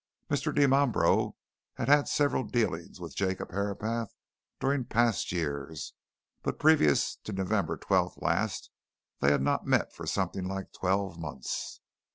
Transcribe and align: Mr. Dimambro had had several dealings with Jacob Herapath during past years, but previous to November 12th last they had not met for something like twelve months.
Mr. 0.31 0.51
Dimambro 0.51 1.35
had 1.75 1.87
had 1.87 2.07
several 2.07 2.43
dealings 2.43 2.99
with 2.99 3.15
Jacob 3.15 3.51
Herapath 3.51 4.11
during 4.59 4.83
past 4.83 5.31
years, 5.31 5.93
but 6.41 6.57
previous 6.57 7.17
to 7.17 7.31
November 7.31 7.77
12th 7.77 8.19
last 8.19 8.71
they 9.19 9.29
had 9.31 9.43
not 9.43 9.67
met 9.67 9.93
for 9.93 10.07
something 10.07 10.47
like 10.47 10.73
twelve 10.73 11.19
months. 11.19 11.81